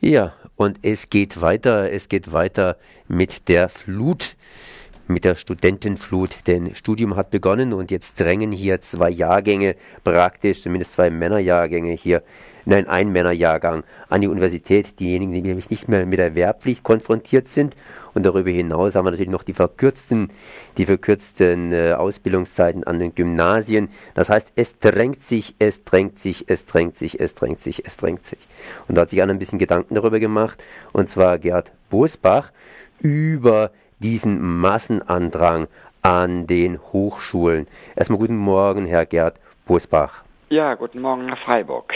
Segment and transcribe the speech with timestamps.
[0.00, 4.34] Ja, und es geht weiter, es geht weiter mit der Flut,
[5.10, 6.46] mit der Studentenflut.
[6.46, 12.22] Denn Studium hat begonnen und jetzt drängen hier zwei Jahrgänge praktisch, zumindest zwei Männerjahrgänge hier
[12.64, 17.48] nein, ein Männerjahrgang an die Universität, diejenigen, die nämlich nicht mehr mit der Wehrpflicht konfrontiert
[17.48, 17.76] sind.
[18.14, 20.28] Und darüber hinaus haben wir natürlich noch die verkürzten,
[20.76, 23.88] die verkürzten äh, Ausbildungszeiten an den Gymnasien.
[24.14, 27.96] Das heißt, es drängt sich, es drängt sich, es drängt sich, es drängt sich, es
[27.96, 28.38] drängt sich.
[28.88, 32.52] Und da hat sich einer ein bisschen Gedanken darüber gemacht, und zwar Gerd Bosbach,
[33.00, 35.68] über diesen Massenandrang
[36.02, 37.66] an den Hochschulen.
[37.94, 40.24] Erstmal guten Morgen, Herr Gerd Bosbach.
[40.48, 41.92] Ja, guten Morgen nach Freiburg.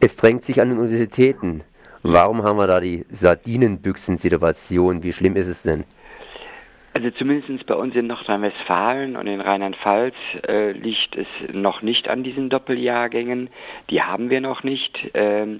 [0.00, 1.64] Es drängt sich an den Universitäten.
[2.02, 5.02] Warum haben wir da die Sardinenbüchsen-Situation?
[5.02, 5.84] Wie schlimm ist es denn?
[6.96, 10.14] Also zumindest bei uns in Nordrhein-Westfalen und in Rheinland-Pfalz
[10.46, 13.50] äh, liegt es noch nicht an diesen Doppeljahrgängen.
[13.90, 15.10] Die haben wir noch nicht.
[15.12, 15.58] Ähm,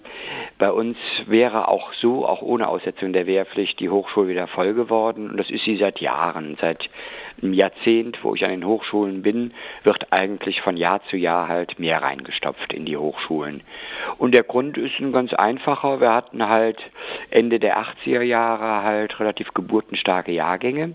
[0.58, 5.28] bei uns wäre auch so, auch ohne Aussetzung der Wehrpflicht, die Hochschule wieder voll geworden.
[5.28, 6.56] Und das ist sie seit Jahren.
[6.60, 6.88] Seit
[7.42, 11.80] einem Jahrzehnt, wo ich an den Hochschulen bin, wird eigentlich von Jahr zu Jahr halt
[11.80, 13.64] mehr reingestopft in die Hochschulen.
[14.19, 16.00] Und der Grund ist ein ganz einfacher.
[16.00, 16.78] Wir hatten halt
[17.30, 20.94] Ende der 80er Jahre halt relativ geburtenstarke Jahrgänge.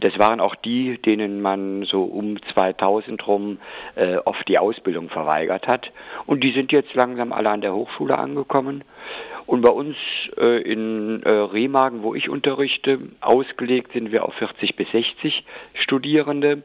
[0.00, 3.58] Das waren auch die, denen man so um 2000 rum
[3.96, 5.90] äh, oft die Ausbildung verweigert hat.
[6.26, 8.84] Und die sind jetzt langsam alle an der Hochschule angekommen.
[9.46, 9.96] Und bei uns
[10.36, 16.62] äh, in äh, Remagen, wo ich unterrichte, ausgelegt sind wir auf 40 bis 60 Studierende.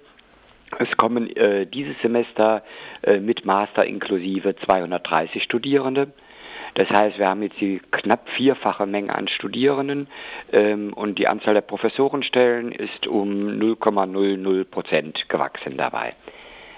[0.79, 2.63] Es kommen äh, dieses Semester
[3.03, 6.11] äh, mit Master inklusive 230 Studierende.
[6.75, 10.07] Das heißt, wir haben jetzt die knapp vierfache Menge an Studierenden
[10.52, 13.29] ähm, und die Anzahl der Professorenstellen ist um
[13.59, 16.13] 0,00 Prozent gewachsen dabei.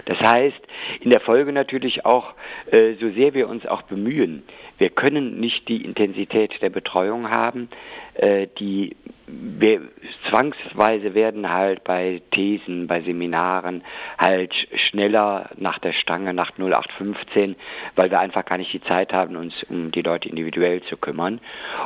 [0.05, 0.59] Das heißt,
[1.01, 2.33] in der Folge natürlich auch,
[2.71, 4.43] äh, so sehr wir uns auch bemühen,
[4.77, 7.69] wir können nicht die Intensität der Betreuung haben,
[8.15, 8.95] äh, die
[9.27, 9.81] wir,
[10.29, 13.83] zwangsweise werden halt bei Thesen, bei Seminaren
[14.19, 17.55] halt schneller nach der Stange, nach 0815,
[17.95, 21.41] weil wir einfach gar nicht die Zeit haben, uns um die Leute individuell zu kümmern.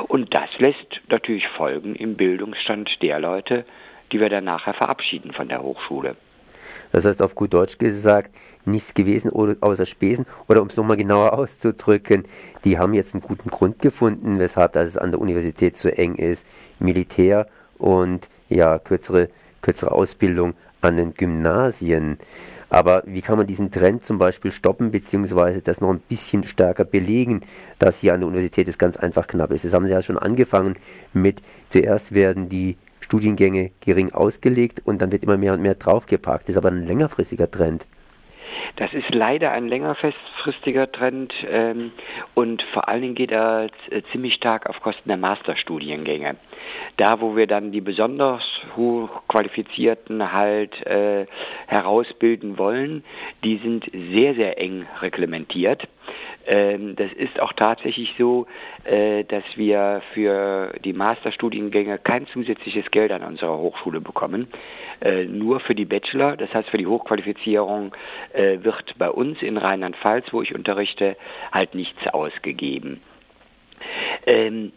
[0.08, 3.64] Und das lässt natürlich Folgen im Bildungsstand der Leute,
[4.12, 6.16] die wir dann nachher verabschieden von der Hochschule.
[6.92, 10.26] Das heißt auf gut Deutsch gesagt, nichts gewesen außer Spesen.
[10.48, 12.24] Oder um es nochmal genauer auszudrücken,
[12.64, 16.46] die haben jetzt einen guten Grund gefunden, weshalb das an der Universität so eng ist.
[16.78, 17.46] Militär
[17.78, 19.28] und ja, kürzere,
[19.62, 22.18] kürzere Ausbildung an den Gymnasien.
[22.68, 26.84] Aber wie kann man diesen Trend zum Beispiel stoppen, beziehungsweise das noch ein bisschen stärker
[26.84, 27.40] belegen,
[27.80, 29.64] dass hier an der Universität es ganz einfach knapp ist?
[29.64, 30.76] Das haben Sie ja schon angefangen
[31.12, 32.76] mit, zuerst werden die
[33.10, 36.44] Studiengänge gering ausgelegt und dann wird immer mehr und mehr draufgepackt.
[36.44, 37.84] Das ist aber ein längerfristiger Trend.
[38.76, 41.90] Das ist leider ein längerfristiger Trend ähm,
[42.34, 46.36] und vor allen Dingen geht er äh, ziemlich stark auf Kosten der Masterstudiengänge.
[46.96, 48.44] Da, wo wir dann die besonders
[48.76, 51.26] hochqualifizierten halt äh,
[51.66, 53.02] herausbilden wollen,
[53.42, 55.88] die sind sehr, sehr eng reglementiert.
[56.46, 58.46] Ähm, das ist auch tatsächlich so,
[58.84, 64.48] äh, dass wir für die Masterstudiengänge kein zusätzliches Geld an unserer Hochschule bekommen,
[65.00, 66.36] äh, nur für die Bachelor.
[66.36, 67.94] Das heißt, für die Hochqualifizierung
[68.32, 71.16] äh, wird bei uns in Rheinland-Pfalz, wo ich unterrichte,
[71.52, 73.00] halt nichts ausgegeben.
[74.26, 74.72] Ähm,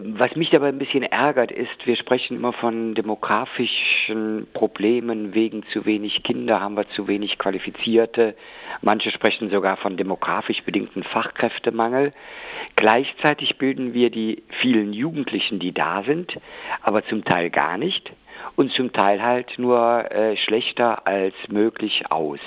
[0.00, 5.34] was mich dabei ein bisschen ärgert, ist, wir sprechen immer von demografischen Problemen.
[5.34, 8.34] Wegen zu wenig Kinder haben wir zu wenig Qualifizierte.
[8.80, 12.12] Manche sprechen sogar von demografisch bedingten Fachkräftemangel.
[12.76, 16.38] Gleichzeitig bilden wir die vielen Jugendlichen, die da sind,
[16.82, 18.12] aber zum Teil gar nicht
[18.56, 22.40] und zum Teil halt nur äh, schlechter als möglich aus.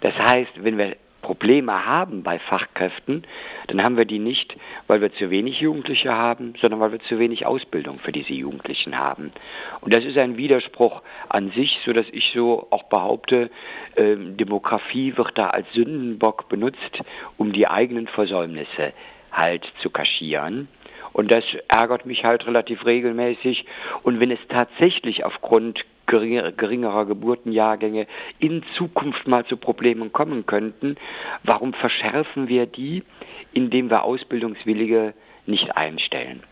[0.00, 3.24] Das heißt, wenn wir Probleme haben bei Fachkräften,
[3.68, 7.18] dann haben wir die nicht, weil wir zu wenig Jugendliche haben, sondern weil wir zu
[7.18, 9.32] wenig Ausbildung für diese Jugendlichen haben.
[9.80, 13.50] Und das ist ein Widerspruch an sich, so dass ich so auch behaupte,
[13.96, 17.00] äh, Demografie wird da als Sündenbock benutzt,
[17.36, 18.92] um die eigenen Versäumnisse
[19.32, 20.68] halt zu kaschieren.
[21.12, 23.64] Und das ärgert mich halt relativ regelmäßig.
[24.02, 28.06] Und wenn es tatsächlich aufgrund geringerer Geburtenjahrgänge
[28.38, 30.96] in Zukunft mal zu Problemen kommen könnten,
[31.44, 33.04] warum verschärfen wir die,
[33.52, 35.14] indem wir Ausbildungswillige
[35.46, 36.42] nicht einstellen?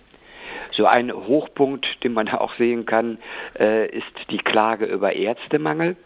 [0.72, 3.18] So ein Hochpunkt, den man auch sehen kann,
[3.58, 5.96] äh, ist die Klage über Ärztemangel.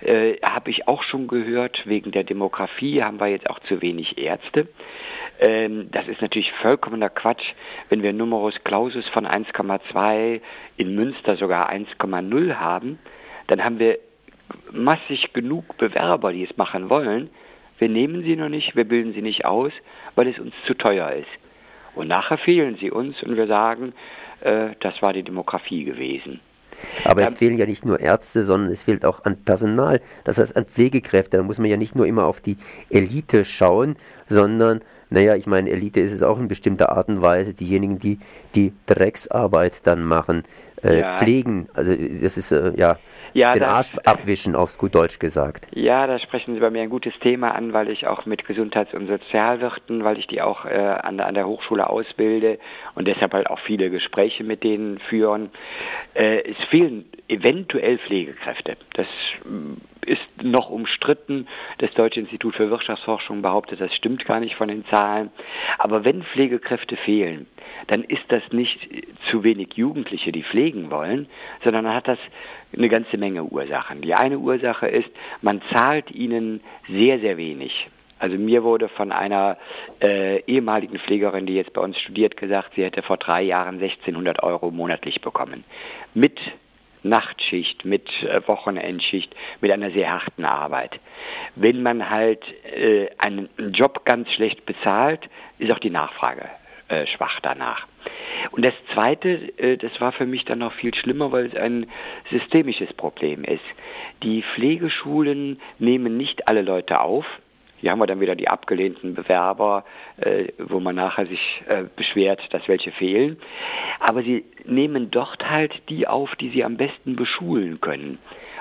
[0.00, 4.18] Äh, Habe ich auch schon gehört, wegen der Demografie haben wir jetzt auch zu wenig
[4.18, 4.68] Ärzte.
[5.40, 7.44] Ähm, das ist natürlich vollkommener Quatsch,
[7.88, 10.40] wenn wir Numerus Clausus von 1,2
[10.76, 12.98] in Münster sogar 1,0 haben,
[13.48, 13.98] dann haben wir
[14.70, 17.30] massig genug Bewerber, die es machen wollen.
[17.78, 19.72] Wir nehmen sie noch nicht, wir bilden sie nicht aus,
[20.14, 21.26] weil es uns zu teuer ist.
[21.94, 23.92] Und nachher fehlen sie uns und wir sagen,
[24.40, 26.40] äh, das war die Demografie gewesen.
[27.04, 30.56] Aber es fehlen ja nicht nur Ärzte, sondern es fehlt auch an Personal, das heißt
[30.56, 31.36] an Pflegekräfte.
[31.36, 32.56] Da muss man ja nicht nur immer auf die
[32.88, 33.96] Elite schauen,
[34.28, 34.80] sondern,
[35.12, 38.18] naja, ich meine, Elite ist es auch in bestimmter Art und Weise, diejenigen, die
[38.54, 40.42] die Drecksarbeit dann machen,
[40.82, 41.18] äh, ja.
[41.18, 41.68] pflegen.
[41.74, 42.98] Also das ist äh, ja,
[43.34, 45.66] ja, den Arsch abwischen, aufs gut Deutsch gesagt.
[45.74, 48.94] Ja, da sprechen Sie bei mir ein gutes Thema an, weil ich auch mit Gesundheits-
[48.94, 52.58] und Sozialwirten, weil ich die auch äh, an, an der Hochschule ausbilde
[52.94, 55.50] und deshalb halt auch viele Gespräche mit denen führen.
[56.14, 58.76] Äh, es fehlen eventuell Pflegekräfte.
[58.94, 59.06] Das
[59.44, 59.74] mm,
[60.04, 61.46] ist noch umstritten.
[61.78, 65.01] Das Deutsche Institut für Wirtschaftsforschung behauptet, das stimmt gar nicht von den Zahlen.
[65.78, 67.46] Aber wenn Pflegekräfte fehlen,
[67.88, 68.78] dann ist das nicht
[69.30, 71.28] zu wenig Jugendliche, die pflegen wollen,
[71.64, 72.18] sondern hat das
[72.76, 74.00] eine ganze Menge Ursachen.
[74.02, 75.10] Die eine Ursache ist,
[75.40, 77.88] man zahlt ihnen sehr, sehr wenig.
[78.18, 79.58] Also mir wurde von einer
[80.00, 84.44] äh, ehemaligen Pflegerin, die jetzt bei uns studiert, gesagt, sie hätte vor drei Jahren 1600
[84.44, 85.64] Euro monatlich bekommen.
[86.14, 86.38] Mit
[87.02, 90.98] Nachtschicht, mit äh, Wochenendschicht, mit einer sehr harten Arbeit.
[91.56, 95.28] Wenn man halt äh, einen Job ganz schlecht bezahlt,
[95.58, 96.48] ist auch die Nachfrage
[96.92, 97.86] äh, schwach danach.
[98.50, 101.86] Und das Zweite, äh, das war für mich dann noch viel schlimmer, weil es ein
[102.30, 103.64] systemisches Problem ist.
[104.22, 107.24] Die Pflegeschulen nehmen nicht alle Leute auf.
[107.82, 109.84] Hier haben wir dann wieder die abgelehnten Bewerber,
[110.18, 113.38] äh, wo man nachher sich äh, beschwert, dass welche fehlen.
[113.98, 118.18] Aber sie nehmen dort halt die auf, die sie am besten beschulen können.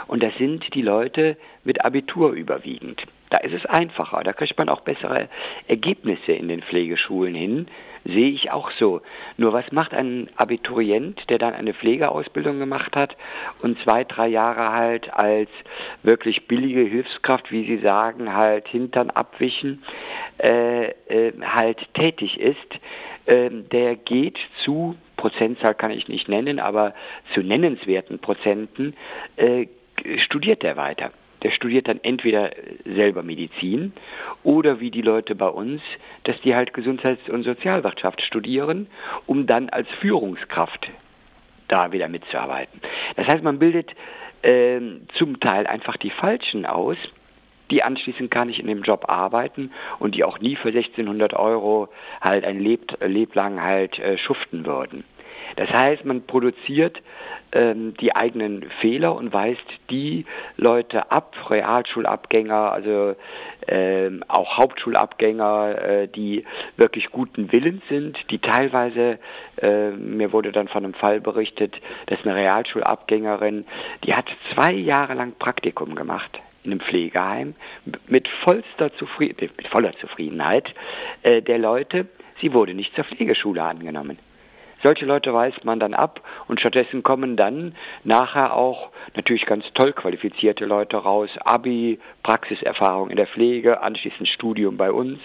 [0.07, 3.03] Und das sind die Leute mit Abitur überwiegend.
[3.29, 5.29] Da ist es einfacher, da kriegt man auch bessere
[5.67, 7.67] Ergebnisse in den Pflegeschulen hin,
[8.03, 9.01] sehe ich auch so.
[9.37, 13.15] Nur was macht ein Abiturient, der dann eine Pflegeausbildung gemacht hat
[13.61, 15.49] und zwei, drei Jahre halt als
[16.03, 19.83] wirklich billige Hilfskraft, wie Sie sagen, halt Hintern abwischen,
[20.37, 22.57] äh, äh, halt tätig ist,
[23.25, 26.93] äh, der geht zu, Prozentzahl kann ich nicht nennen, aber
[27.33, 28.95] zu nennenswerten Prozenten,
[29.35, 29.67] äh,
[30.17, 31.11] studiert er weiter
[31.43, 32.51] der studiert dann entweder
[32.85, 33.93] selber Medizin
[34.43, 35.81] oder wie die Leute bei uns,
[36.23, 38.87] dass die halt Gesundheits- und Sozialwirtschaft studieren,
[39.25, 40.89] um dann als Führungskraft
[41.67, 42.81] da wieder mitzuarbeiten.
[43.15, 43.91] Das heißt, man bildet
[44.41, 44.79] äh,
[45.13, 46.97] zum Teil einfach die Falschen aus,
[47.71, 51.87] die anschließend gar nicht in dem Job arbeiten und die auch nie für 1600 Euro
[52.21, 55.05] halt ein Leb Leblang halt äh, schuften würden.
[55.55, 57.01] Das heißt, man produziert
[57.51, 60.25] ähm, die eigenen Fehler und weist die
[60.57, 63.15] Leute ab, Realschulabgänger, also
[63.67, 66.45] ähm, auch Hauptschulabgänger, äh, die
[66.77, 69.19] wirklich guten Willens sind, die teilweise,
[69.61, 71.75] äh, mir wurde dann von einem Fall berichtet,
[72.07, 73.65] dass eine Realschulabgängerin,
[74.05, 77.55] die hat zwei Jahre lang Praktikum gemacht in einem Pflegeheim
[78.07, 80.73] mit vollster Zufrieden, mit voller Zufriedenheit
[81.23, 82.07] äh, der Leute.
[82.39, 84.17] Sie wurde nicht zur Pflegeschule angenommen.
[84.83, 89.93] Solche Leute weist man dann ab und stattdessen kommen dann nachher auch natürlich ganz toll
[89.93, 95.19] qualifizierte Leute raus, Abi, Praxiserfahrung in der Pflege, anschließend Studium bei uns.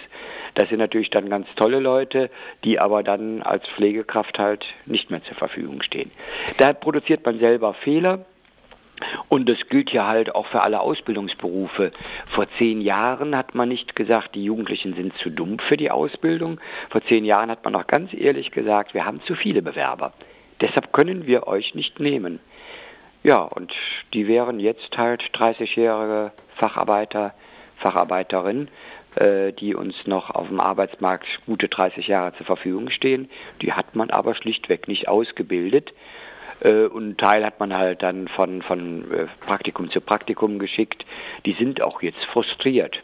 [0.55, 2.29] Das sind natürlich dann ganz tolle Leute,
[2.63, 6.11] die aber dann als Pflegekraft halt nicht mehr zur Verfügung stehen.
[6.57, 8.25] Da produziert man selber Fehler,
[9.29, 11.91] und das gilt ja halt auch für alle Ausbildungsberufe.
[12.33, 16.59] Vor zehn Jahren hat man nicht gesagt, die Jugendlichen sind zu dumm für die Ausbildung.
[16.89, 20.13] Vor zehn Jahren hat man auch ganz ehrlich gesagt, wir haben zu viele Bewerber.
[20.61, 22.39] Deshalb können wir euch nicht nehmen.
[23.23, 23.73] Ja, und
[24.13, 27.33] die wären jetzt halt 30-jährige Facharbeiter,
[27.77, 28.69] Facharbeiterin,
[29.15, 33.29] äh, die uns noch auf dem Arbeitsmarkt gute 30 Jahre zur Verfügung stehen.
[33.61, 35.93] Die hat man aber schlichtweg nicht ausgebildet.
[36.61, 41.05] Äh, und einen Teil hat man halt dann von, von äh, Praktikum zu Praktikum geschickt.
[41.45, 43.01] Die sind auch jetzt frustriert.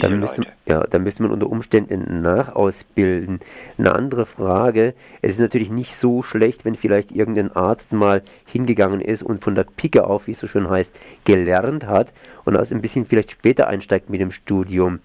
[0.00, 3.40] Dann müsste, ja, dann müsste man unter Umständen nachausbilden.
[3.76, 9.00] Eine andere Frage, es ist natürlich nicht so schlecht, wenn vielleicht irgendein Arzt mal hingegangen
[9.00, 12.12] ist und von der Pike auf, wie es so schön heißt, gelernt hat
[12.44, 15.00] und also ein bisschen vielleicht später einsteigt mit dem Studium.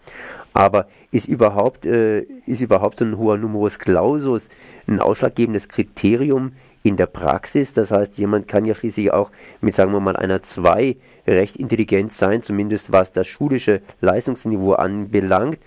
[0.54, 4.50] Aber ist überhaupt, äh, ist überhaupt so ein hoher Numerus Clausus
[4.88, 6.54] ein ausschlaggebendes Kriterium
[6.84, 7.74] in der Praxis.
[7.74, 9.32] Das heißt, jemand kann ja schließlich auch
[9.62, 10.96] mit, sagen wir mal, einer 2
[11.28, 15.60] recht intelligent sein, zumindest was das schulische Leistungsniveau anbelangt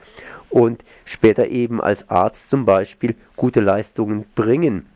[0.48, 4.86] und später eben als Arzt zum Beispiel gute Leistungen bringen.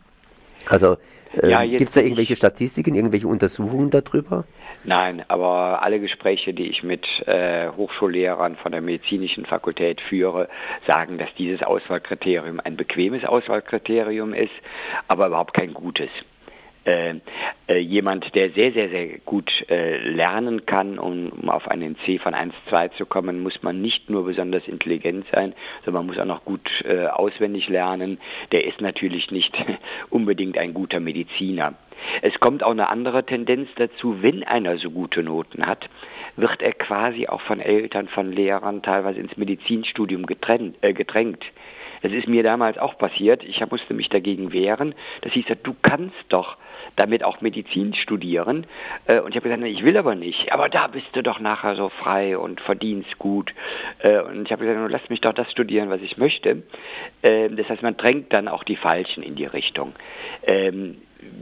[0.66, 0.96] Also
[1.40, 4.44] äh, ja, gibt es da irgendwelche Statistiken, irgendwelche Untersuchungen darüber?
[4.86, 10.48] Nein, aber alle Gespräche, die ich mit äh, Hochschullehrern von der medizinischen Fakultät führe,
[10.86, 14.52] sagen, dass dieses Auswahlkriterium ein bequemes Auswahlkriterium ist,
[15.08, 16.10] aber überhaupt kein gutes.
[16.84, 17.14] äh,
[17.66, 22.18] äh, jemand, der sehr, sehr, sehr gut äh, lernen kann, um, um auf einen C
[22.18, 26.22] von 1, 2 zu kommen, muss man nicht nur besonders intelligent sein, sondern man muss
[26.22, 28.18] auch noch gut äh, auswendig lernen.
[28.52, 29.56] Der ist natürlich nicht
[30.10, 31.74] unbedingt ein guter Mediziner.
[32.22, 35.88] Es kommt auch eine andere Tendenz dazu, wenn einer so gute Noten hat,
[36.36, 41.44] wird er quasi auch von Eltern, von Lehrern teilweise ins Medizinstudium getrennt, äh, gedrängt.
[42.02, 43.42] Das ist mir damals auch passiert.
[43.44, 44.94] Ich musste mich dagegen wehren.
[45.22, 46.58] Das hieß, du kannst doch
[46.96, 48.66] damit auch Medizin studieren.
[49.06, 50.52] Äh, und ich habe gesagt, ich will aber nicht.
[50.52, 53.54] Aber da bist du doch nachher so frei und verdienst gut.
[54.00, 56.62] Äh, und ich habe gesagt, lass mich doch das studieren, was ich möchte.
[57.22, 59.94] Äh, das heißt, man drängt dann auch die Falschen in die Richtung.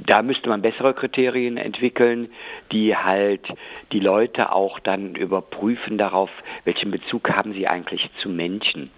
[0.06, 2.28] Da müsste man bessere Kriterien entwickeln,
[2.72, 3.46] die halt
[3.92, 6.30] die Leute auch dann überprüfen darauf,
[6.64, 8.90] welchen Bezug haben sie eigentlich zu Menschen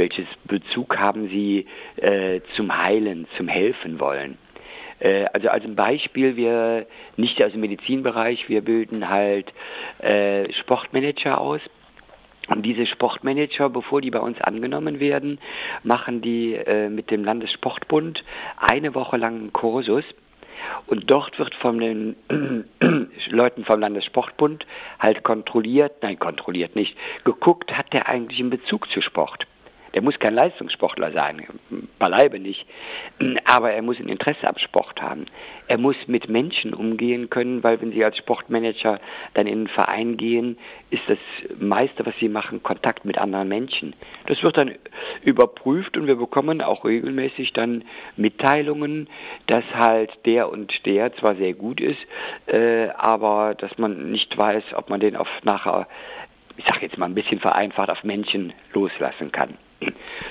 [0.00, 4.38] welches Bezug haben Sie äh, zum Heilen, zum Helfen wollen?
[4.98, 9.52] Äh, also als Beispiel, wir nicht aus dem Medizinbereich, wir bilden halt
[9.98, 11.60] äh, Sportmanager aus.
[12.56, 15.38] Diese Sportmanager, bevor die bei uns angenommen werden,
[15.84, 18.24] machen die äh, mit dem Landessportbund
[18.56, 20.04] eine Woche lang einen Kursus.
[20.86, 22.16] Und dort wird von den
[23.30, 24.66] Leuten vom Landessportbund
[24.98, 29.46] halt kontrolliert, nein, kontrolliert nicht, geguckt, hat der eigentlich einen Bezug zu Sport.
[29.94, 31.42] Der muss kein Leistungssportler sein,
[31.98, 32.64] beileibe nicht,
[33.44, 35.26] aber er muss ein Interesse am Sport haben.
[35.66, 39.00] Er muss mit Menschen umgehen können, weil wenn Sie als Sportmanager
[39.34, 40.58] dann in einen Verein gehen,
[40.90, 41.18] ist das
[41.58, 43.94] meiste, was Sie machen, Kontakt mit anderen Menschen.
[44.26, 44.74] Das wird dann
[45.24, 47.84] überprüft und wir bekommen auch regelmäßig dann
[48.16, 49.08] Mitteilungen,
[49.46, 52.00] dass halt der und der zwar sehr gut ist,
[52.46, 55.88] äh, aber dass man nicht weiß, ob man den auf nachher
[56.56, 59.56] ich sage jetzt mal ein bisschen vereinfacht, auf Menschen loslassen kann.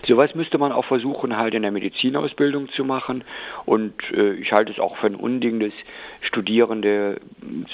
[0.08, 3.24] Sowas müsste man auch versuchen, halt in der Medizinausbildung zu machen.
[3.66, 5.74] Und äh, ich halte es auch für ein Unding, dass
[6.22, 7.20] Studierende,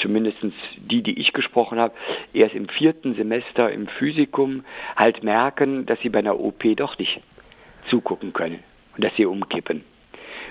[0.01, 0.37] zumindest
[0.77, 1.93] die, die ich gesprochen habe,
[2.33, 4.63] erst im vierten Semester im Physikum
[4.95, 7.21] halt merken, dass sie bei einer OP doch nicht
[7.89, 8.59] zugucken können
[8.95, 9.83] und dass sie umkippen.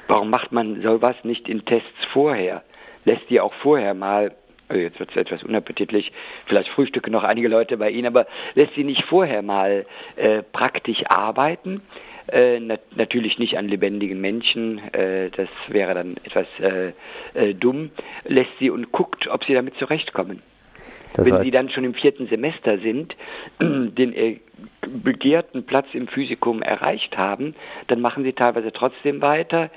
[0.06, 2.62] Warum macht man sowas nicht in Tests vorher?
[3.04, 4.32] Lässt die auch vorher mal
[4.68, 6.12] also jetzt wird es etwas unappetitlich,
[6.46, 11.02] vielleicht frühstücken noch einige Leute bei Ihnen, aber lässt Sie nicht vorher mal äh, praktisch
[11.08, 11.82] arbeiten?
[12.26, 16.92] Äh, nat natürlich nicht an lebendigen Menschen, äh, das wäre dann etwas äh,
[17.34, 17.90] äh, dumm,
[18.24, 20.40] lässt sie und guckt, ob sie damit zurechtkommen.
[21.12, 23.14] Das Wenn sie dann schon im vierten Semester sind,
[23.60, 24.40] den äh,
[24.86, 27.54] begehrten Platz im Physikum erreicht haben,
[27.88, 29.70] dann machen sie teilweise trotzdem weiter,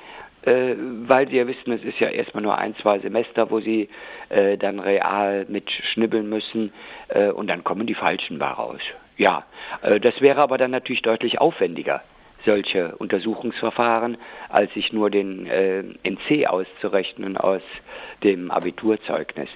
[0.48, 0.76] äh,
[1.08, 3.90] weil sie ja wissen, es ist ja erstmal nur ein, zwei Semester, wo sie
[4.30, 6.72] äh, dann real mit schnibbeln müssen
[7.10, 8.80] äh, und dann kommen die Falschen bei raus.
[9.18, 9.44] Ja,
[9.82, 12.02] äh, das wäre aber dann natürlich deutlich aufwendiger,
[12.46, 17.62] solche Untersuchungsverfahren, als sich nur den äh, NC auszurechnen aus
[18.24, 19.50] dem Abiturzeugnis.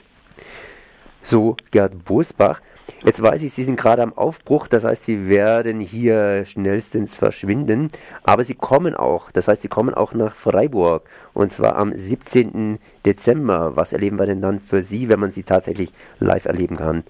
[1.23, 2.61] So Gerd Bosbach.
[3.03, 7.89] Jetzt weiß ich, Sie sind gerade am Aufbruch, das heißt, Sie werden hier schnellstens verschwinden,
[8.23, 12.79] aber Sie kommen auch, das heißt, Sie kommen auch nach Freiburg und zwar am 17.
[13.05, 13.75] Dezember.
[13.75, 17.03] Was erleben wir denn dann für Sie, wenn man Sie tatsächlich live erleben kann?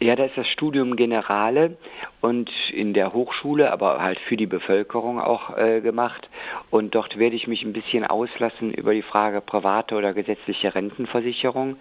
[0.00, 1.76] Ja, da ist das Studium Generale
[2.20, 6.28] und in der Hochschule, aber halt für die Bevölkerung auch äh, gemacht.
[6.70, 11.78] Und dort werde ich mich ein bisschen auslassen über die Frage private oder gesetzliche Rentenversicherung.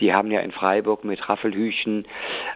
[0.00, 2.06] Sie haben ja in Freiburg mit Raffelhüchen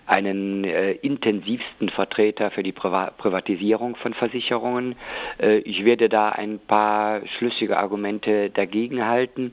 [0.07, 4.97] einen äh, intensivsten Vertreter für die Priva Privatisierung von Versicherungen.
[5.39, 9.53] Äh, ich werde da ein paar schlüssige Argumente dagegen halten.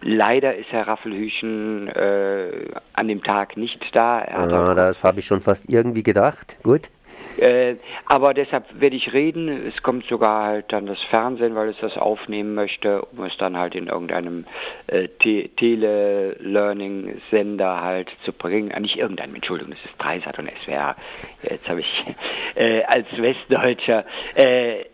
[0.00, 4.18] Leider ist Herr Raffelhüchen äh, an dem Tag nicht da.
[4.20, 6.58] Ah, das habe ich schon fast irgendwie gedacht.
[6.62, 6.90] Gut.
[7.38, 7.76] Äh,
[8.06, 9.48] aber deshalb werde ich reden.
[9.66, 13.56] Es kommt sogar halt dann das Fernsehen, weil es das aufnehmen möchte, um es dann
[13.56, 14.44] halt in irgendeinem
[14.86, 18.70] äh, Te Tele-Learning-Sender halt zu bringen.
[18.72, 20.96] Ah, nicht irgendeinem, Entschuldigung, das ist Dreisat und SWR.
[21.42, 22.04] Jetzt habe ich
[22.54, 24.84] äh, als Westdeutscher äh,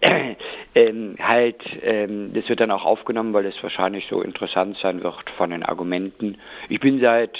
[0.74, 5.30] ähm, halt, ähm, das wird dann auch aufgenommen, weil es wahrscheinlich so interessant sein wird
[5.36, 6.38] von den Argumenten.
[6.68, 7.38] Ich bin seit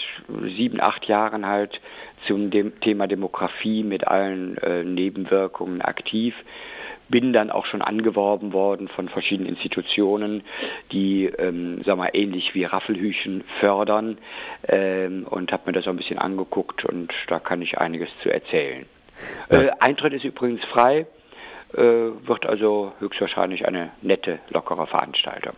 [0.57, 1.80] sieben, acht Jahren halt
[2.27, 6.35] zum dem Thema Demografie mit allen äh, Nebenwirkungen aktiv.
[7.09, 10.43] Bin dann auch schon angeworben worden von verschiedenen Institutionen,
[10.93, 14.19] die, ähm, sag mal, ähnlich wie Raffelhüchen fördern
[14.69, 18.33] ähm, und habe mir das auch ein bisschen angeguckt und da kann ich einiges zu
[18.33, 18.87] erzählen.
[19.49, 21.07] Äh, Eintritt ist übrigens frei,
[21.75, 25.55] äh, wird also höchstwahrscheinlich eine nette, lockere Veranstaltung.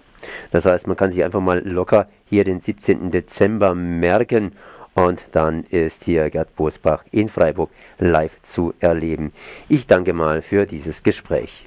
[0.51, 3.11] Das heißt, man kann sich einfach mal locker hier den 17.
[3.11, 4.53] Dezember merken
[4.95, 9.33] und dann ist hier Gerd Bosbach in Freiburg live zu erleben.
[9.69, 11.61] Ich danke mal für dieses Gespräch.